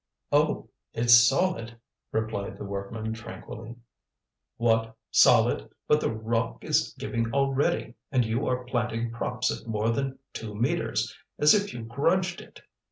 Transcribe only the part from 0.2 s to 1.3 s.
"Oh! it's